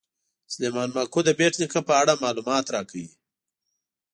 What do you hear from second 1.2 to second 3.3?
د بېټ نیکه په اړه معلومات راکوي.